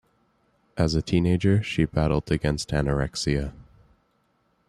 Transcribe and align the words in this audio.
As 0.77 0.95
a 0.95 1.01
teenager 1.03 1.61
she 1.61 1.85
battled 1.85 2.31
against 2.31 2.69
anorexia. 2.69 3.53